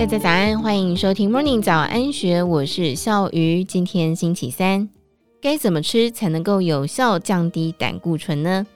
[0.00, 3.62] 大家早安，欢迎收听 Morning 早安学，我是笑鱼。
[3.62, 4.88] 今天星期三，
[5.42, 8.66] 该怎么吃才能够有效降低胆固醇呢？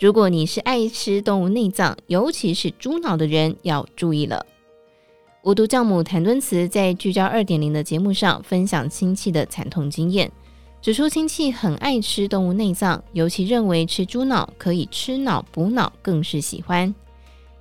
[0.00, 4.44] 如果你是爱吃动物内脏，尤其是猪脑的人，要注意了。
[5.44, 10.28] 无毒教母谭敦慈在聚焦二点零的节目上分享亲戚的惨痛经验，
[10.80, 16.92] 指出亲戚很爱吃动物内脏，尤其认为吃猪脑可以吃脑补脑，更是喜欢。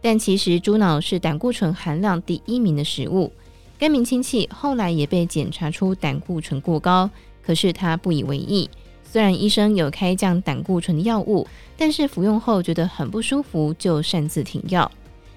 [0.02, 3.32] 但其实猪脑是胆固醇含量第一名的食物。
[3.78, 7.10] 该名亲戚后来也被检查出胆固醇过高，
[7.44, 8.70] 可是他不以为意。
[9.04, 11.48] 虽然医生有开降胆固醇的药物，
[11.78, 14.90] 但是服用后觉得很不舒服，就擅自停药。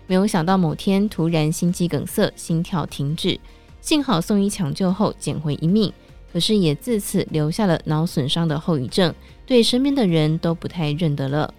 [0.07, 3.41] 没有想到某天突然心肌梗塞，心跳停止，
[3.81, 5.93] 幸好送医抢救后捡回一命，
[6.33, 9.15] 可是也自此留下了脑损伤的后遗症，
[9.47, 11.53] 对身边的人都不太认得了。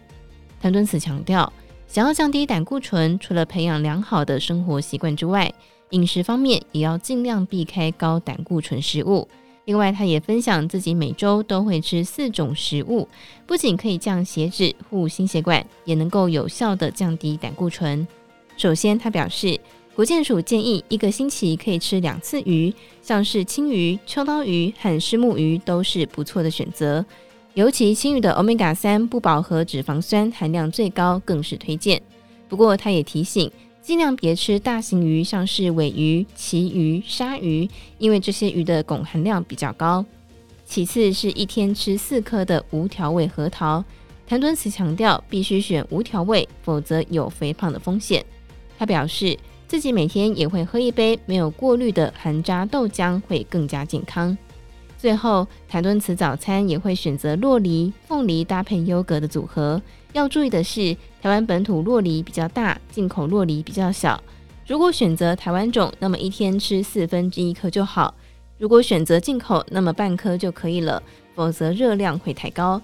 [0.61, 1.51] 谭敦慈强调。
[1.95, 5.49] 想要降低胆固醇，除了培养良好的生活习惯之外，
[5.91, 9.25] 饮食方面也要尽量避开高胆固醇食物。
[9.63, 13.07] 另外，他也分享自己每周都会吃四种食物，
[13.47, 18.05] 不仅可以降血脂、护心血管，也能够有效地降低胆固醇。
[18.57, 19.57] 首先，他表示，
[19.95, 27.05] 国健署建议一个星期可以吃两次鱼，像是青鱼、秋刀鱼和虱目鱼都是不错的选择。
[27.55, 32.01] 尤其青鱼的欧米伽三不饱和脂肪酸含量最高，更是推荐。
[32.49, 33.49] 不过，他也提醒，
[33.81, 40.03] 尽量别吃大型鱼，像是尾鱼、旗鱼、鲨鱼，因为这些鱼的汞含量比较高。
[40.65, 43.81] 其次是一天吃四颗的无调味核桃。
[44.27, 48.25] 谭敦慈强调，必须选无调味，否则有肥胖的风险。
[48.77, 54.37] 他表示，自己每天也会喝一杯没有过滤的含渣豆浆，会更加健康。
[55.05, 59.79] 最后，台敦慈早餐也会选择洛梨、凤梨搭配优格的组合。
[60.13, 64.19] 要注意的是，台湾本土洛梨比较大，进口洛梨比较小。
[64.65, 68.11] 如果选择台湾种，那么一天吃四分之一颗就好；
[68.57, 71.03] 如果选择进口，那么半颗就可以了，
[71.35, 72.81] 否则热量会太高。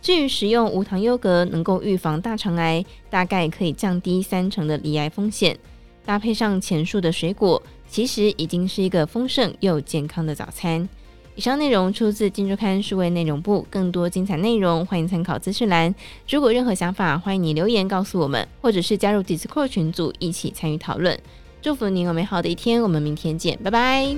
[0.00, 5.58] 至于食用无糖优格，能够预防大肠癌，大概可以降低三成的罹癌风险。
[6.04, 10.88] 搭配上前述的水果，其实已经是一个丰盛又健康的早餐。
[11.36, 15.92] 以上内容出自《金周刊》数位内容部，更多精彩内容欢迎参考资讯栏。
[16.30, 21.18] 如果任何想法，欢迎你留言告诉我们，或者是加入 Discord 群组一起参与讨论。
[21.60, 24.14] 祝福你有美好的一天，我们明天见，拜拜。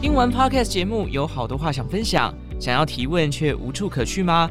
[0.00, 4.50] 听完 Podcast 节目，有好多话想分享，想要提问却无处可去吗？